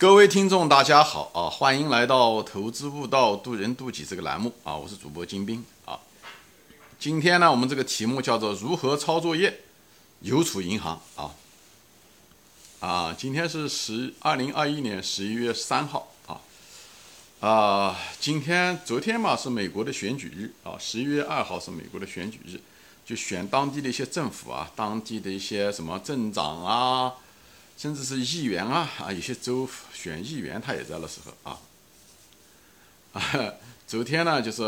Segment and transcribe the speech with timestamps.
[0.00, 1.50] 各位听众，大家好啊！
[1.50, 4.74] 欢迎来到“投资悟道，渡人渡己”这个栏目啊！
[4.74, 6.00] 我是主播金兵啊。
[6.98, 9.60] 今天呢，我们这个题目叫做“如何操作业
[10.20, 11.30] 邮储银行”啊
[12.80, 13.12] 啊！
[13.18, 16.40] 今天是十二零二一年十一月三号啊
[17.46, 17.98] 啊！
[18.18, 22.58] 今天昨天嘛是美国的选举日啊，十一月二号是美国的选举日，
[23.04, 27.12] 就选当地的一些政府啊，当地的一些什么镇长啊。
[27.80, 31.58] 甚至是议员啊啊，有些州选议员，他也在那时候啊。
[33.14, 33.54] 啊，
[33.88, 34.62] 昨天呢，就是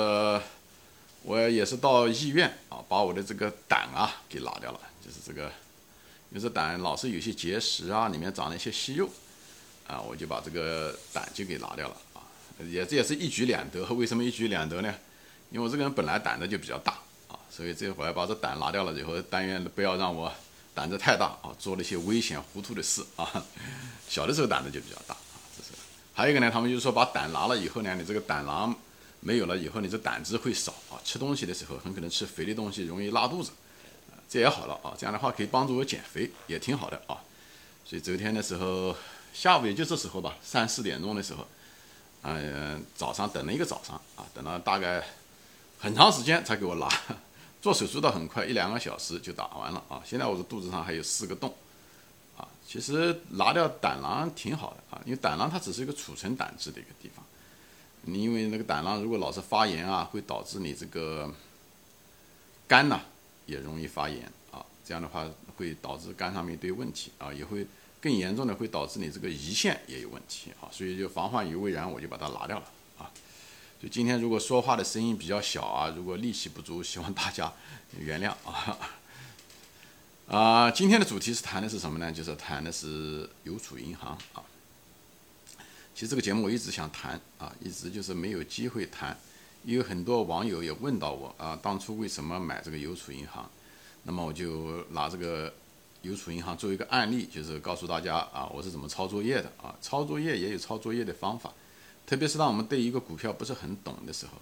[1.22, 5.52] 我也是到医院啊，把我的这个胆啊给拿掉了，就是这个，
[6.30, 9.06] 有时胆老是有些结石啊，里面长了一些息肉
[9.86, 12.24] 啊，我就把这个胆就给拿掉了啊。
[12.64, 14.94] 也这也是一举两得，为什么一举两得呢？
[15.50, 16.92] 因为我这个人本来胆子就比较大
[17.28, 20.32] 啊，所以这会把这胆拿掉了以后，但愿不要让我。
[20.74, 23.44] 胆子太大啊，做了一些危险糊涂的事啊。
[24.08, 25.70] 小的时候胆子就比较大啊，这是。
[26.14, 28.74] 还有一个呢，他们就是说把胆拿了以后呢，你这个胆囊
[29.20, 33.50] 没有了以后，你这胆汁会少啊，吃东西的时候很可能吃肥的东西容易拉肚子，
[34.28, 34.94] 这也好了啊。
[34.98, 37.16] 这样的话可以帮助我减肥，也挺好的啊。
[37.84, 38.94] 所以昨天的时候
[39.32, 41.46] 下午也就这时候吧，三四点钟的时候，
[42.22, 45.02] 嗯，早上等了一个早上啊，等了大概
[45.78, 46.88] 很长时间才给我拿。
[47.62, 50.02] 做手术倒很快，一两个小时就打完了啊！
[50.04, 51.54] 现在我的肚子上还有四个洞，
[52.36, 57.24] 啊，其实拿掉胆囊挺好的啊，因为胆囊它只是一个储存胆汁的一个地方。
[58.02, 61.32] 你因为那个胆囊如果老是发炎啊，会导致你这个
[62.66, 63.00] 肝呐
[63.46, 65.24] 也容易发炎啊，这样的话
[65.56, 67.64] 会导致肝上面一堆问题啊，也会
[68.00, 72.64] 更严重的会导致你这个胰腺也有问题啊，所以就防患于未然，我就把它拿掉了。
[73.82, 77.52] 就今天如果说话的声音比较小啊，如果力气不足，希望大家
[77.98, 78.78] 原谅啊。
[80.28, 82.12] 啊，今天的主题是谈的是什么呢？
[82.12, 84.42] 就是谈的是邮储银行啊。
[85.96, 89.18] 其实这个节目我一直想谈啊，一直就是没有机会谈。
[89.64, 93.50] 有很多网友也问到我啊，当初为什么买这个邮储银行？
[94.04, 95.52] 那么我就拿这个
[96.02, 99.74] 邮储银行作为一个案例，就是告诉大家啊，我是怎么抄作业的啊。
[99.82, 101.52] 抄作业也有抄作业的方法。
[102.06, 104.32] 特别是当我们对一个股票不是很懂的时候，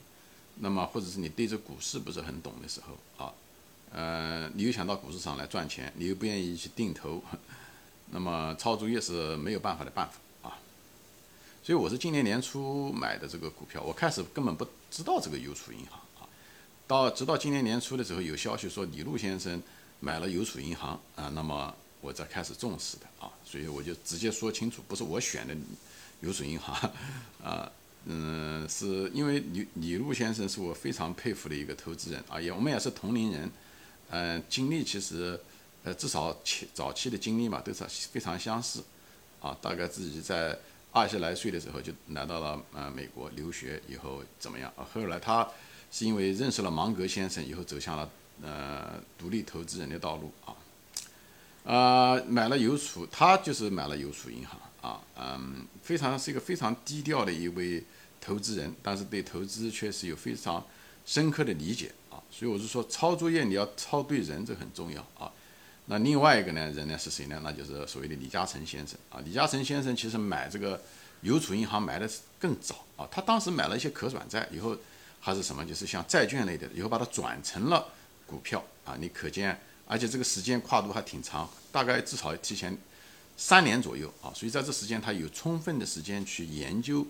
[0.57, 3.33] 那么或者是你对这股市不是很懂的时候啊，
[3.93, 7.23] 呃，你又想到股市上来赚钱，你又不愿意去定投，
[8.11, 10.59] 那么操作业是没有办法的办法啊。
[11.63, 16.27] 所以我是今年年初买的这个股票，我开始根本不知道这个邮储银行啊，
[16.89, 19.63] 到直到今年年初的时候有消息说李路先生
[20.01, 25.55] 买了邮储银行啊，那么我才开始重视的啊，所以我就直接说清楚，不是我选的。
[26.21, 26.91] 邮储银行，
[27.43, 27.71] 啊，
[28.05, 33.51] 嗯，是因为李李路先生是我非常佩服的一个投资人啊，也我们也是同龄人，
[34.11, 35.39] 嗯，经历其实，
[35.85, 38.83] 呃，至少前早期的经历嘛，都是非常相似，
[39.41, 40.59] 啊，大概自己在
[40.93, 44.87] 二十来岁的时候就来到了呃美国留学，以后怎么样啊？
[44.93, 45.49] 后来他
[45.91, 48.11] 是因为认识了芒格先生，以后走向了
[48.43, 50.57] 呃独立投资人的道路啊，
[51.73, 54.59] 啊，买了邮储，他就是买了邮储银行。
[54.81, 57.85] 啊，嗯，非常是一个非常低调的一位
[58.21, 60.65] 投资人，但是对投资确实有非常
[61.05, 62.17] 深刻的理解啊。
[62.31, 65.31] 所以我是说，抄作业你要抄对人，这很重要啊。
[65.87, 67.41] 那另外一个呢，人呢是谁呢？
[67.43, 69.21] 那就是所谓的李嘉诚先生啊。
[69.25, 70.81] 李嘉诚先生其实买这个
[71.23, 72.09] 邮储银行买的
[72.39, 74.77] 更早啊，他当时买了一些可转债，以后
[75.21, 77.87] 还是什么，就是像债券类的，以后把它转成了
[78.27, 78.97] 股票啊。
[78.99, 82.79] 你可见，而且这个时间跨度还挺长，大概至少提前。
[83.43, 87.07] 三年左右啊，所以在这时间他有充分的时间去研究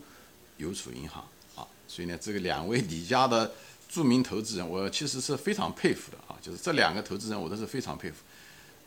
[0.58, 1.26] 邮储银行
[1.56, 3.52] 啊，所以呢，这个两位李家的
[3.88, 8.18] 著名投资人，我其实是非常佩服的啊，就是这两个投资人我都是非常佩服。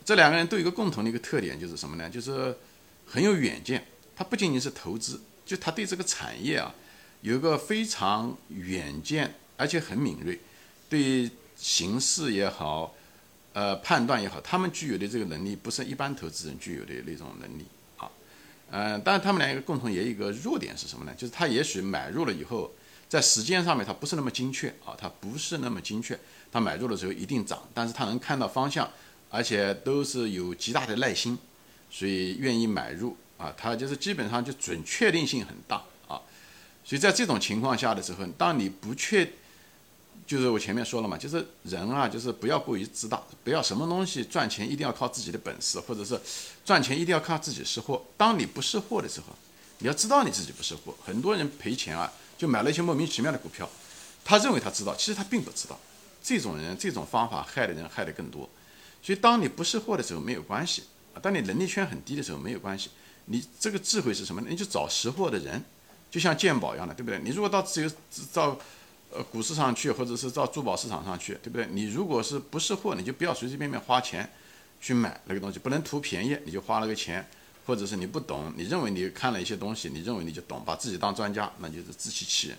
[0.06, 2.09] 这两个人都有一个共同的一个特点，就是什么呢？
[2.09, 2.56] 就是
[3.06, 3.86] 很有远见。
[4.16, 6.74] 他不仅仅是投资，就他对这个产业啊
[7.20, 10.40] 有一个非常远见，而且很敏锐，
[10.90, 12.96] 对形势也好。
[13.53, 17.66] 呃，判断也好，他们具有的这个能力不是一般投资人具有的那种能力
[17.97, 18.09] 啊。
[18.72, 21.13] 嗯，但是他们两个共同也有一个弱点是什么呢？
[21.16, 22.72] 就是他也许买入了以后，
[23.07, 26.19] 在时间上面他不是那么精确啊，他不是那么精确。
[26.51, 28.89] 他买入的时候一定涨，但是他能看到方向，
[29.30, 31.38] 而且都是有极大的耐心，
[31.89, 33.54] 所以愿意买入啊。
[33.56, 36.22] 他就是基本上就准确定性很大啊。
[36.83, 39.31] 所以在这种情况下的时候，当你不确
[40.25, 46.20] 就是我前面说了嘛，就是人啊，就是不要过于自大，不要什么东西赚钱一定要靠自己的本事，或者是
[46.64, 48.02] 赚钱一定要靠自己识货。
[48.16, 49.28] 当你不识货的时候，
[49.80, 50.96] 你要知道你自己不识货。
[51.04, 53.70] 很多人赔钱啊，就买了一些莫名其妙的股票，
[54.24, 55.78] 他认为他知道，其实他并不知道。
[56.24, 58.50] 这种人，这种方法害的人害的更多。
[59.02, 60.84] 所以，当你不识货的时候没有关系
[61.14, 62.90] 啊，当你能力圈很低的时候没有关系，
[63.26, 64.48] 你这个智慧是什么呢？
[64.50, 65.62] 你就找识货的人，
[66.10, 67.19] 就像鉴宝一样的，对不对？
[67.19, 67.92] 你如果到只有
[68.31, 68.58] 到
[69.15, 71.68] 呃股市上去，或者是到珠宝市场上去，对不对？
[71.71, 74.30] 你如果是不识货，你就不要随随便便花钱
[74.81, 77.25] 去买那个东西，不能图便宜，你就花了个钱，
[77.65, 82.57] 或者是你不懂，你认为你看了一些东西，你认为你就懂，把自己当专家，那就是自欺欺人。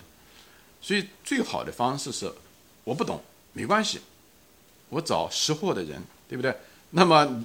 [0.81, 2.31] 所以最好的方式是，
[2.83, 3.21] 我不懂
[3.53, 3.99] 没关系，
[4.89, 6.55] 我找识货的人，对不对？
[6.91, 7.43] 那么，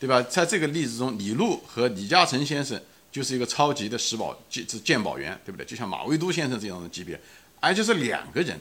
[0.00, 0.20] 对吧？
[0.22, 2.80] 在这个例子中，李路和李嘉诚先生
[3.12, 5.64] 就是一个超级的识宝鉴鉴宝员，对不对？
[5.64, 7.20] 就像马未都先生这样的级别，
[7.66, 8.58] 而且是两个人，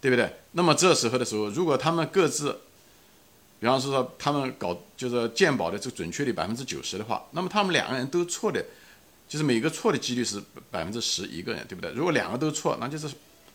[0.00, 0.32] 对不对？
[0.52, 2.58] 那么这时候的时候，如果他们各自，
[3.58, 8.64] 比方说他们搞就是鉴宝的这个准确率百分之九十的话，那么他们两个人都错的，
[9.28, 11.90] 就是每个错的几率是百分之十一个人，对不对？
[11.92, 13.08] 如果两个都错，那就是。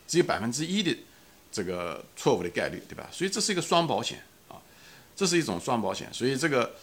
[0.08, 0.96] 只有百分之一的
[1.50, 3.08] 这个错误的概率，对吧？
[3.10, 4.54] 所以这是一个双保险啊，
[5.16, 6.08] 这是一种双保险。
[6.12, 6.76] 所以这个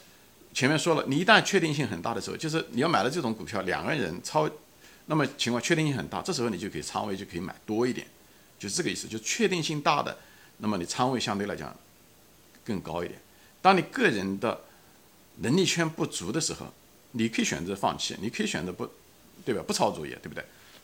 [0.54, 4.46] 前面说了，你一旦确定性很大的时候，就是你要买了这种股票，两个人超，
[5.06, 8.08] 那么情况确定性很大，这时候你就可以仓位就可以买多一点，
[8.58, 9.08] 就是这个意思。
[9.08, 10.18] 就确定性大的，
[10.58, 11.76] 那么你仓位相对来讲
[12.64, 13.20] 更高一点。
[13.62, 14.62] 当你个人的
[15.38, 16.74] 能力圈不足的时候，
[17.12, 18.90] 你可以选择放弃，你可以选择不，
[19.46, 19.64] 对吧？
[19.66, 20.44] 不抄作业，对不对？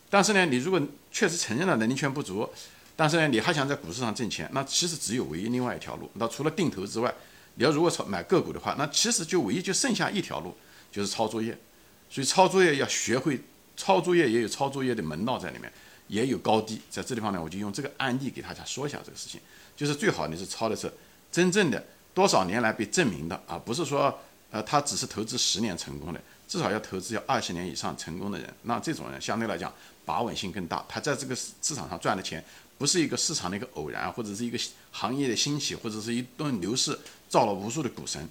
[0.09, 0.81] 但是呢，你如果
[1.11, 2.49] 确实承认了能力圈不足，
[2.95, 6.09] 但是呢，你还想在股市上挣钱，那其实只有唯一另外一条路。
[6.15, 7.13] 那除了定投之外，
[7.55, 10.55] 你要如果炒买个股的话，那其实就唯一就剩下一条路，
[10.91, 11.57] 就是抄作业。
[12.09, 13.39] 所以抄作业要学会
[13.79, 15.71] 抄作业，也有抄作业的门道在里面，
[16.09, 16.81] 也有高低。
[16.91, 19.39] 在这地方呢，我就用这个案例给大家说一下这个事情，
[19.77, 20.91] 就是最好你是抄的是
[21.31, 21.81] 真正的
[22.13, 24.13] 多少年来被证明的啊，不是说
[24.51, 29.73] 呃他只是投资十年成功的，至少要投资要二十年以上成功的人，那这种人相对来讲。
[30.05, 32.43] 把稳性更大，他在这个市场上赚的钱，
[32.79, 34.57] 不是一个市场的一个偶然，或者是一个
[34.91, 36.97] 行业的兴起，或者是一顿牛市
[37.27, 38.27] 造了无数的股神。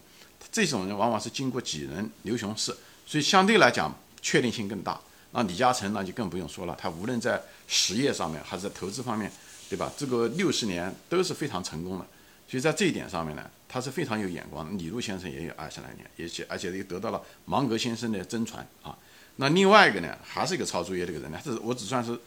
[0.50, 5.00] 这种人往往是经过几轮牛熊市，所以相对来讲确定性更大。
[5.32, 9.30] 那李嘉诚那就更不用说了，他无论在实业上面还是在投资方面，
[9.68, 9.92] 对吧？
[9.96, 12.06] 这个六十年都是非常成功的。
[12.50, 14.76] 所以在这一点上面呢，他是非常有眼光。
[14.78, 18.96] 李路先生也有二十来年，也且而且又得到了芒格先生的真传啊。
[19.36, 22.18] 那另外一个呢，还是一个抄作业这个人呢，这是我只算是，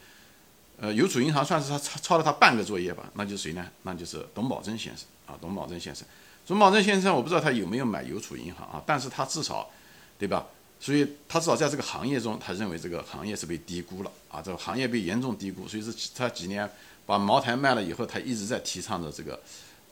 [0.78, 3.66] 呃，邮储银行算是他抄抄了他半个作业吧，那就是谁呢？
[3.82, 6.06] 那就是董宝珍先生啊，董宝珍先生，
[6.46, 9.68] 董宝珍先生，我不知道他有没有买邮储银行啊，但是他至少，
[10.16, 10.46] 对吧？
[10.84, 16.68] 所以他至少在这个行业中，他认为这个行业是被低估了啊，这个行业被严重低估，所以是他几年
[17.06, 19.40] 把茅台卖了以后，他一直在提倡着这个，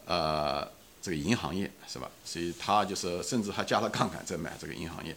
[0.05, 0.69] 呃，
[1.01, 2.11] 这个银行业是吧？
[2.25, 5.17] 所以他就是甚至还加了杠杆在买这个银行业。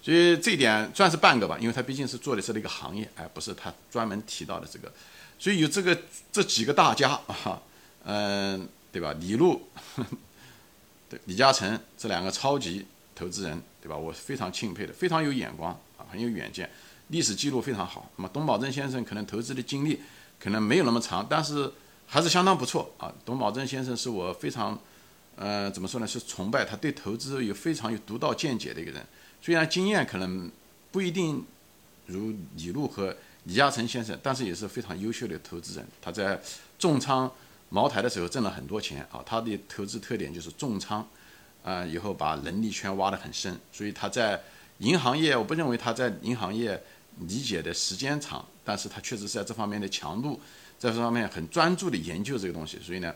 [0.00, 4.90] 所以这一点算是半个吧，因为他毕竟是做的是那个行业，而不是他专门提到的这个。
[5.36, 5.98] 所以有这个
[6.30, 7.60] 这几个大家啊，
[8.04, 9.12] 嗯，对吧？
[9.18, 9.68] 李路，
[11.10, 12.86] 对李嘉诚这两个超级
[13.18, 13.96] 投资人，对吧？
[13.96, 16.70] 我是非常钦佩的，非常有眼光啊，很有远见，
[17.08, 18.08] 历史记录非常好。
[18.16, 20.00] 那么董宝珍先生可能投资的经历
[20.38, 21.72] 可能没有那么长，但是
[22.06, 23.12] 还是相当不错啊。
[23.24, 24.78] 董宝珍先生是我非常，
[25.34, 26.06] 呃，怎么说呢？
[26.06, 29.04] 是崇拜他，对投资有非常有独到见解的一个人。
[29.42, 30.48] 虽然经验可能
[30.92, 31.44] 不一定
[32.06, 33.14] 如李路和
[33.44, 35.86] 李嘉诚先生，但是也是非常优秀的投资人。
[36.00, 36.40] 他在
[36.78, 37.30] 重仓
[37.68, 39.22] 茅台的时候挣了很多钱啊。
[39.26, 41.06] 他的投资特点就是重仓，
[41.62, 43.58] 啊，以后把能力圈挖得很深。
[43.72, 44.40] 所以他在
[44.78, 46.82] 银行业，我不认为他在银行业
[47.20, 50.40] 理解的时间长，但是他确实是在这方面的强度，
[50.78, 52.78] 在这方面很专注的研究这个东西。
[52.82, 53.14] 所以呢，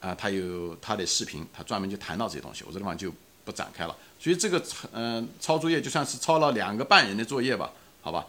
[0.00, 2.64] 啊，他有他的视频，他专门就谈到这些东西。
[2.66, 3.12] 我这地方就。
[3.44, 7.72] 不展开了，所以这个嗯抄作业就算是抄了两个半人的作业吧，
[8.02, 8.26] 好吧，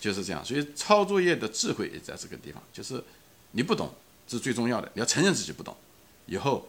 [0.00, 0.42] 就是这样。
[0.42, 3.04] 所以抄作业的智慧也在这个地方，就是
[3.50, 3.92] 你不懂
[4.26, 5.76] 是最重要的，你要承认自己不懂，
[6.24, 6.66] 以后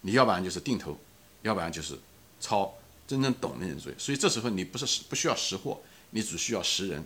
[0.00, 0.98] 你要不然就是定投，
[1.42, 1.98] 要不然就是
[2.40, 2.74] 抄
[3.06, 3.98] 真正懂的人作业。
[3.98, 5.80] 所以这时候你不是不需要识货，
[6.10, 7.04] 你只需要识人，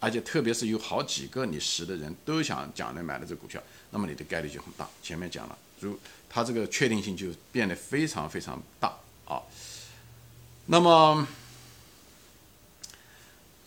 [0.00, 4.88] 而且特别是有好几个你识的人都想讲来买了这股票，那么你的概率就很大。
[5.02, 9.42] 前面讲了，如它这个确定性就变得非常非常大啊。
[10.66, 11.26] 那么，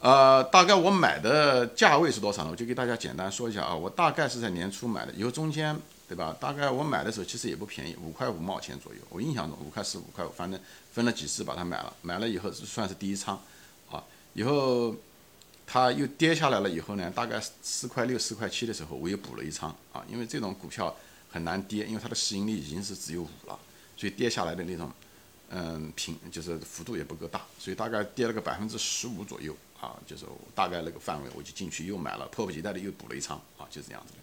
[0.01, 2.49] 呃，大概我买的价位是多少呢？
[2.49, 3.75] 我就给大家简单说一下啊。
[3.75, 6.35] 我大概是在年初买的，以后中间，对吧？
[6.39, 8.99] 大概我买的时候其实也不便宜，五块五毛钱左右。
[9.09, 10.59] 我印象中五块四、五块五，反正
[10.91, 11.93] 分了几次把它买了。
[12.01, 13.39] 买了以后算是第一仓，
[13.91, 14.03] 啊，
[14.33, 14.95] 以后
[15.67, 20.03] 它又跌下来了以后呢，大概四块六、四块七的时候，我又补了一仓啊。
[20.09, 20.95] 因为这种股票
[21.29, 23.59] 很难跌，因为它的市盈率已经是只有五了，
[23.95, 24.91] 所以跌下来的那种。
[25.53, 34.19] 嗯，平就是幅度也不够大，所以大概跌了个百分之十五左右啊，就是大概那个范围，我就进去又买了，迫不及待的又补了一仓啊，就这样子的。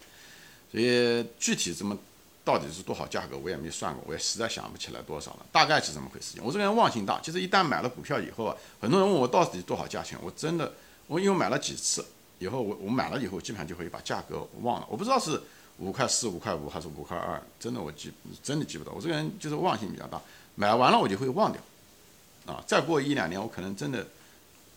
[0.71, 1.97] 所以具体怎么
[2.45, 6.35] 到底是多少价格，我也没算过，我也实在想不起来多少了，大概是这么回事。
[6.35, 6.41] 情。
[6.41, 10.71] 我这个人忘性大，其实一旦买了股票以后啊，很多人问我到底多少价钱，我真的，
[11.07, 12.05] 我因为买了几次
[12.39, 15.41] 以后，我我买了以后，基本上就会把价格忘了，我不知道是
[15.79, 18.91] 五块四、五块五还是五块二，真的我记真的记不得。
[18.91, 20.21] 我这个人就是忘性比较大，
[20.55, 21.61] 买完了我就会忘掉，
[22.53, 24.07] 啊，再过一两年我可能真的。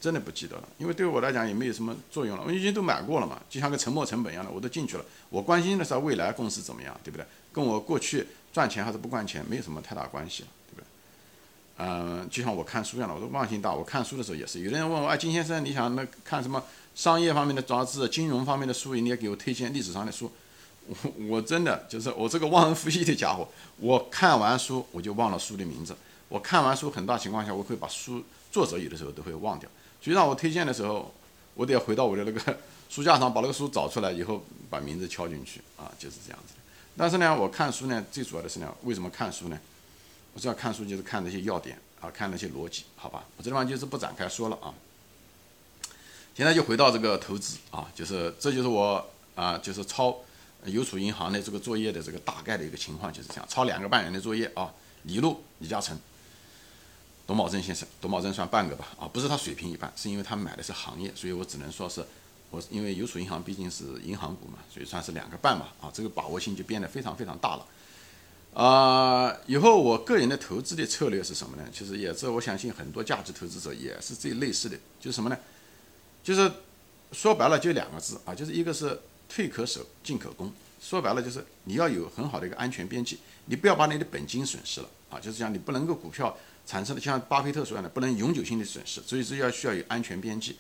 [0.03, 5.05] 真的不记得了，因为对我来讲也没有什么作用了，我已经都买过了嘛，就像个沉没成本一样的，我都进去了。
[5.31, 7.25] 我关心的是未来公司怎么样，对不对？
[7.53, 10.87] 跟我过去赚钱还是不赚钱没有什么太大关系了，对不对？
[11.79, 13.73] 嗯，就像我看书一样的，我都忘性大。
[13.73, 16.61] 我看书的时候也是，有的人问我，哎，金先生，你想那看什么
[16.97, 20.33] 商业方面的杂志、金融方面的书，你也给我推荐历史上的书。
[20.89, 20.97] 我
[21.29, 25.95] 我真的就是我这个忘恩负义的家伙，我看完书我就忘了书的名字。
[26.29, 29.71] 我看完书，很大情况下我会把书作者有的时候都会忘掉。
[30.03, 31.15] 所以让我推荐的时候，
[31.55, 32.59] 我得回到我的那个
[32.91, 36.55] 书架上，把那个书找出来以后，把名字敲进去啊，就是这样子。
[36.97, 39.59] 但是呢，我看书呢，最主要的是呢，为什么看书呢？
[40.35, 43.25] 我知道看书就是看那些要点啊，看那些逻辑，好吧？
[43.37, 44.75] 我这地方就是不展开说了啊。
[46.35, 50.17] 现在就回到这个投资啊，就是这就是我啊，就是抄
[50.65, 54.73] 邮储银行的这个作业的这个大概的一个情况就是这样，抄两个半年的作业啊，
[55.05, 55.99] 李路、李嘉诚。
[57.33, 62.05] 董宝珍先生，董宝珍算半个吧，啊，不是他水平一般，是因为他买的是行业，所以我只能说是，
[62.51, 67.67] 我因为邮储银行毕竟是银行股嘛，所以算是两个半吧，啊，这个把握性就变得非常非常大了。
[68.53, 71.67] 啊，以后我个人的投资的策略是什么呢？
[71.73, 75.39] 其实也是我相信很多价值投资者也是最类似的，就是什么呢？
[76.23, 76.53] 就是
[77.13, 80.53] 说白了就两个字啊，就是一个是退可守，进可攻。
[80.83, 86.37] 说白了就是你要有很好的一个安全边际，你不要把你的本金损失了啊，就是讲你不能够股票。
[86.67, 90.57] 产生的像巴菲特说的，不能永久性的损失，所以是要需要有安全边际。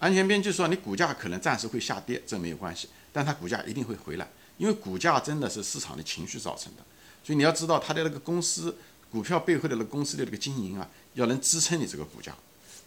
[0.00, 6.82] 安全边际说，你股价可能暂时会下跌，这没有关系，但它股价一定会回来，因为股价真的是市场的情绪造成的。
[7.22, 8.76] 所以你要知道它的那个公司
[9.10, 12.34] 股票背后的那个公司的这个经营啊，要能支撑你这个股价，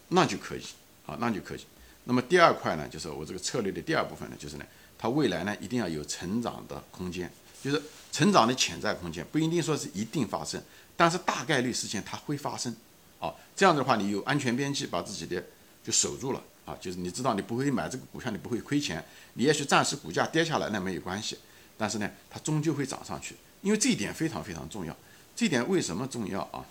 [0.10, 0.62] 那就可以
[1.06, 1.60] 啊，那就可以。
[2.04, 4.66] 那么第二块呢，就是我这个策略的第二部分呢，就是呢，
[4.98, 7.32] 它未来呢一定要有成长的空间，
[7.64, 10.62] 就是成长的潜在空间，不一定说是一定发生。
[10.98, 12.76] 但是大概率事件它会发生，
[13.20, 15.42] 啊，这样的话你有安全边际，把自己的
[15.84, 19.02] 就守住了啊，就是你知道你不会买这个股票，你不会亏钱，
[19.36, 21.38] 你也许暂时股价跌下来那没有关系，
[21.78, 24.94] 但是呢，它终究会涨上去，因为这一点非常非常重要。
[25.36, 26.66] 这点为什么重要啊？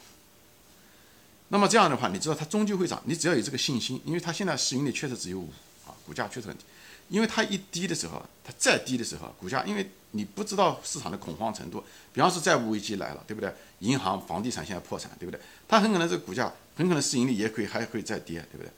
[1.49, 5.53] 那么这样的话，你知道它终究会涨，你只要有这个信心，因为它现在市盈率确实只有五
[5.87, 6.65] 啊，股价确实很低。
[7.09, 11.83] 因为它一低的时候，它再低的时候，股价，因为你不知道市场的恐慌程度，
[12.13, 13.53] 比方说债务危机来了，对不对？
[13.81, 15.41] 银行、房地产现在破产，对不对？
[15.69, 18.71] 它很可能这个股价，很可能市盈率也可以还可以再跌，对不对？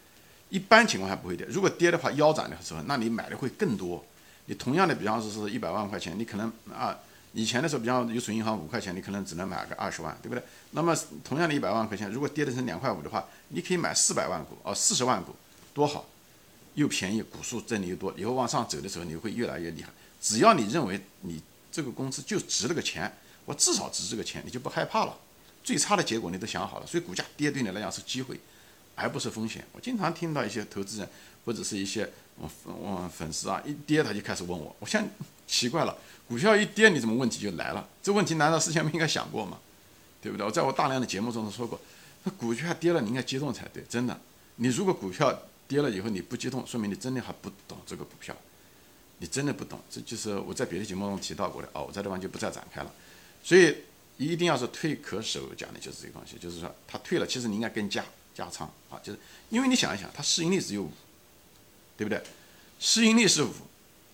[0.50, 4.04] 一般情况下不会跌，如果跌的话腰斩的时候，那你买的会更多。
[4.46, 6.96] 你同样的，比方说是一百万块钱，你可能啊，
[7.34, 10.42] 以前的时候，比方有损银行五块钱，你可能只能买个二十万，对不对？
[10.70, 15.36] 那么同样的一百万块钱，如果跌的成两块五的话，你可以买四百万股，哦，四十万股，
[15.74, 16.06] 多好。
[16.78, 19.90] 又便宜，股数挣的又多，以后往上走的时候，你会越来越厉害。
[20.20, 21.42] 只要你认为你
[21.72, 23.12] 这个公司就值那个钱，
[23.44, 25.16] 我至少值这个钱，你就不害怕了。
[25.64, 28.38] 最差的结果你都想好了，所以股价跌对你来讲是机会，
[28.94, 29.66] 而不是风险。
[29.72, 31.08] 我经常听到一些投资人
[31.44, 35.04] 或者是一些我我粉丝啊，一跌他就开始问我，我现
[35.46, 37.86] 奇怪了，股票一跌你怎么问题就来了？
[38.02, 39.58] 这问题难道事先不应该想过吗？
[40.22, 40.46] 对不对？
[40.46, 41.80] 我在我大量的节目中都说过，
[42.24, 44.18] 那股票跌了你应该激动才对，真的。
[44.56, 48.34] 你如果股票，跌了以后你不激动，说明你真的还不懂这个股票，
[49.18, 49.78] 你真的不懂。
[49.90, 52.90] 这就是我在别的节目中提到过的哦，我这地方就不再展开了。
[53.44, 53.76] 所以
[54.16, 58.02] 一定要是退可守，讲的就是这个东西，就是说它退了，其实你应该跟加
[58.34, 59.18] 加仓啊，就是
[59.50, 60.90] 因为你想一想，它市盈率只有五，
[61.98, 62.22] 对不对？
[62.80, 63.52] 市盈率是五，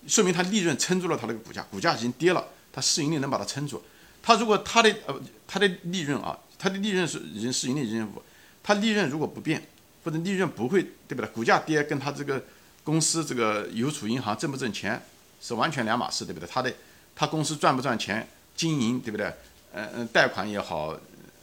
[0.07, 3.81] 说明它利润撑住了它那个股价，股价已经跌了，它市盈率能把它撑住。
[4.21, 8.21] 它如果它的呃它的利润啊，它的利润是已经市盈率已经五，
[8.61, 9.65] 它利润如果不变。
[10.05, 11.25] 或者利润不会，对不对？
[11.31, 12.41] 股价跌跟它这个
[12.83, 15.01] 公司这个邮储银行挣不挣钱
[15.41, 16.47] 是完全两码事，对不对？
[16.47, 16.71] 它的
[17.15, 19.33] 它公司赚不赚钱，经营对不对？
[19.73, 20.95] 嗯嗯，贷款也好，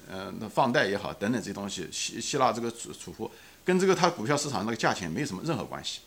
[0.08, 3.28] 嗯，那放贷也好，等等这些东西，希希腊这个储储户
[3.64, 5.98] 跟这个它股票市场那个价钱没有什么任何关系，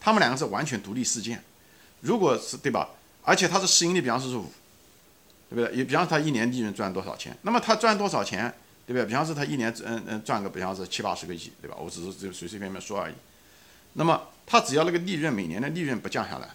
[0.00, 1.42] 他们两个是完全独立事件。
[2.00, 2.88] 如果是对吧？
[3.24, 4.52] 而且它的市盈率比方说是五，
[5.50, 5.76] 对不对？
[5.76, 8.54] 也比方说它一年利润赚多少钱，那么它赚多少钱？
[8.86, 9.06] 对不对？
[9.06, 11.76] 比方说他一年嗯嗯赚个比方说七八十个亿，对吧？
[11.78, 13.14] 我只是就随随便便说而已。
[13.94, 16.50] 那么他只要那个利润每年的利润不降下来，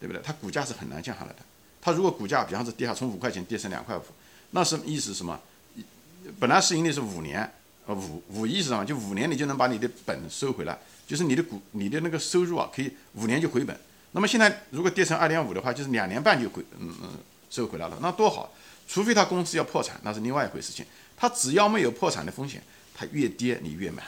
[0.00, 0.20] 对不对？
[0.22, 1.36] 他股价是很难降下来的。
[1.80, 4.02] 他如果股价比方说跌下从五块钱跌成两块五，
[4.50, 5.38] 那是意思什么？
[6.40, 7.48] 本来市盈率是五年，
[7.86, 8.84] 呃五五亿是什么？
[8.84, 13.78] 就五年你就能把你的本收回来，就是你的股你的那个收入啊可以五年就回本。
[14.12, 17.10] 那么现在如果跌成二点五的话，就是两年半就回嗯嗯
[17.50, 18.52] 收回来了，那多好。
[18.86, 20.84] 除非他公司要破产，那是另外一回事情。
[21.16, 22.62] 他只要没有破产的风险，
[22.94, 24.02] 他越跌你越买，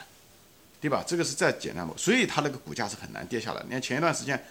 [0.79, 1.03] 对吧？
[1.05, 1.97] 这个是再简单不？
[1.97, 3.63] 所以它那个股价是很难跌下来。
[3.63, 4.41] 你看前一段时间，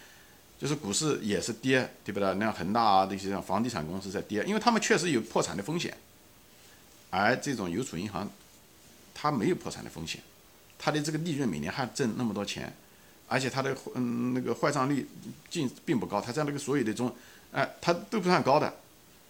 [0.58, 2.34] 就是股市也是跌，对不对？
[2.34, 5.96] 那恒大啊那些像房地产公司在跌，因为他们确实有破产的风险。
[7.10, 8.28] 而这种邮储银行，
[9.14, 10.20] 它没有破产的风险，
[10.78, 12.74] 它的这个利润每年还挣那么多钱，
[13.28, 15.08] 而且它的嗯那个坏账率
[15.50, 17.14] 并并不高，它在那个所有的中，
[17.52, 18.74] 哎，它都不算高的。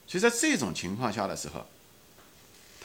[0.06, 1.66] 所以在这种情况下的时候，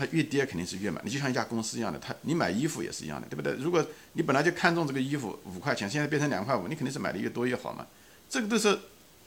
[0.01, 0.99] 它越跌肯定是越买。
[1.05, 3.53] 你就像一家公司一样的，它你买衣服也是一样的，对不对？
[3.53, 7.85] 如果你本来就看中这个衣服五块钱，现在变成两块五，你肯定是买的越多越好嘛。
[8.27, 8.79] 这个都是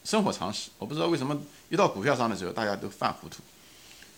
[0.02, 0.70] 生活常识。
[0.78, 3.36] 我不知道为什么一到股票上的时候大家都犯糊涂。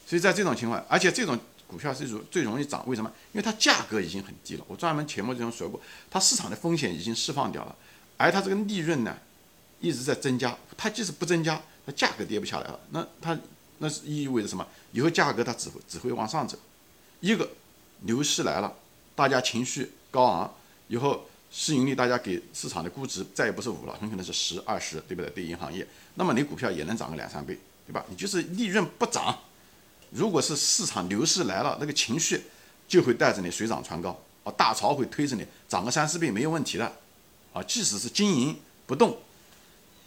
[0.06, 3.12] 所以在这种情况，而且这种股票是容最容易涨，为什么？
[3.34, 4.64] 因为它价格已经很低了。
[4.66, 5.78] 我专门前面这种说过，
[6.10, 7.76] 它市场的风险已经释放掉了，
[8.16, 9.14] 而它这个利润呢
[9.80, 10.56] 一直在增加。
[10.74, 13.38] 它即使不增加，它价格跌不下来了，那它。
[13.78, 14.66] 那是意味着什么？
[14.92, 16.56] 以后价格它只会只会往上走。
[17.20, 17.48] 一个
[18.00, 18.72] 牛市来了，
[19.14, 20.54] 大家情绪高昂，
[20.88, 25.30] 以后市盈率大家给市场的估值再也不是五了，很可能是十、二十，对不对？
[25.30, 28.04] 对银行业，那么你股票也能涨个两三倍，对吧？
[28.08, 29.38] 你就是利润不涨。
[30.10, 32.42] 如果是市场牛市来了，那个情绪
[32.86, 36.92] 就会带着你水涨船高啊，大潮会推着你涨个三四倍没有问题的
[37.52, 38.56] 啊，即使是经营
[38.86, 39.18] 不动。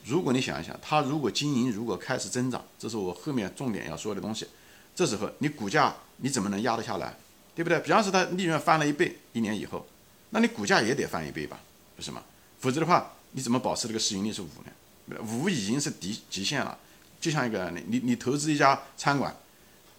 [0.05, 4.47] 如果你想一想，它如果经营如果开始增长，这是我后面重点要说的东西。
[4.95, 7.15] 这时候你股价你怎么能压得下来，
[7.55, 7.79] 对不对？
[7.79, 9.85] 比方说它利润翻了一倍，一年以后，
[10.31, 11.59] 那你股价也得翻一倍吧，
[11.95, 12.23] 不是吗？
[12.59, 15.17] 否则的话，你怎么保持这个市盈率是五呢？
[15.21, 16.77] 五已经是极极限了。
[17.21, 19.35] 就像一个你你你投资一家餐馆，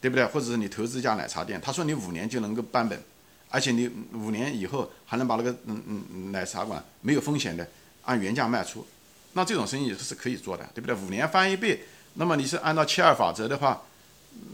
[0.00, 0.24] 对不对？
[0.26, 3.02] 或者是你投资一家奶茶店，他说你五年就能够翻本，
[3.48, 7.66] 而且你五年以后还能把那个嗯嗯奶茶馆没有风险的
[8.04, 8.86] 按原价卖出。
[9.32, 10.94] 那这种生意也是可以做的，对不对？
[10.96, 11.84] 五年翻一倍，
[12.14, 13.82] 那么你是按照七二法则的话，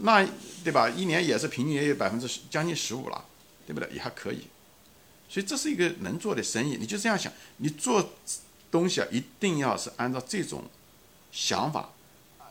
[0.01, 0.25] 那
[0.63, 0.89] 对吧？
[0.89, 3.25] 一年也是平均也有百分之十，将近十五了，
[3.65, 3.89] 对不对？
[3.91, 4.47] 也还可以。
[5.29, 8.13] 所以这是一个能做的生意，你就这样想，你做
[8.71, 10.63] 东西啊，一定要是按照这种
[11.31, 11.89] 想法，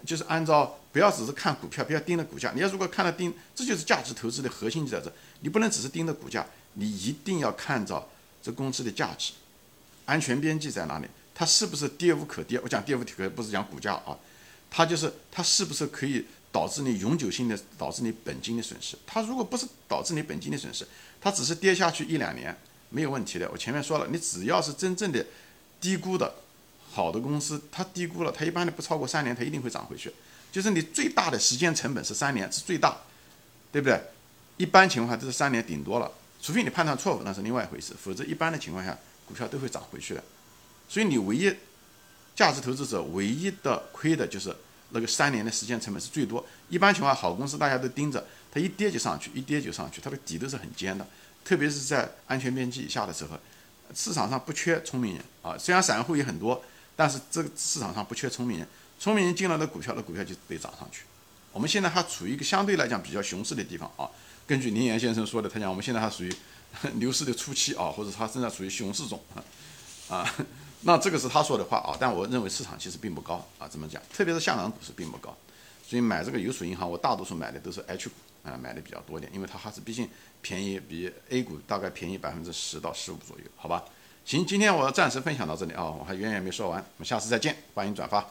[0.05, 2.53] 就是按照不要只是看股票，不要盯着股价。
[2.55, 8.09] 你要如果看了盯，这就是价值投资的核心就在这，你不能只是盯着股价，你一定要看着
[8.43, 9.33] 这公司的价值，
[10.05, 11.07] 安全边际在哪里。
[11.39, 12.59] 它是不是跌无可跌？
[12.61, 14.17] 我讲跌无可，不是讲股价啊，
[14.71, 18.97] 它就是它是不是可以导致你永久性的导致你本金的损失？
[19.07, 20.89] 它如果不是导致你本金的损失，
[21.21, 22.57] 它只是跌下去一两年
[22.89, 23.47] 没有问题的。
[23.53, 25.27] 我前面说了，你只要是真正的
[25.79, 26.37] 低估的
[26.91, 30.11] 好的公司，它低估了，它一般的不超过三年，它一定会涨回去。
[30.51, 32.97] 就是你最大的时间成本是三年，是最大，
[33.71, 34.01] 对不对？
[34.57, 38.97] 一般情况下都是三年顶多了，除非你判断错误，那是另外一回事，否则一般的情况下，
[39.27, 40.25] 股票都会涨回去的。
[40.89, 41.55] 所以你唯一
[42.35, 44.55] 价值投资者唯一的亏的就是
[44.91, 46.45] 那个三年的时间成本是最多。
[46.69, 51.07] 一般情况好公司大家都盯着，它一跌就上去，一跌就上去，它的底都是很尖的。
[51.45, 53.39] 特别是在安全边际以下的时候，
[53.95, 55.57] 市场上不缺聪明人啊。
[55.57, 56.63] 虽然散户也很多，
[56.95, 58.69] 但是这个市场上不缺聪明人。
[58.99, 61.03] 聪明人进了的股票，那股票就得涨上去。
[61.53, 64.09] 我们现在还处于一个相对来讲比较熊市的地方啊。
[64.47, 66.35] 根据林岩先生说的，他讲我们现在还属于
[66.95, 69.43] 牛市的初期啊，或者他正在处于熊市中啊
[70.09, 70.29] 啊。
[70.83, 74.01] 那这个是他说的话啊，但我认为市场其实并不高啊，怎么讲？
[74.13, 75.37] 特别是香港股市并不高，
[75.85, 78.15] 所以买这个邮储银行，我大多数买的都是 H 股
[78.49, 80.09] 啊，买的比较多点，因为它还是毕竟
[80.43, 83.83] 便宜，比 A 股大概便宜百分之十到十五左右，好吧？
[84.25, 88.25] 行，今天我暂时分享到这里啊，我还远远没说完，我们下次再见，欢迎转发。